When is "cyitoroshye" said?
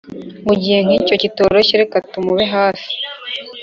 1.21-1.75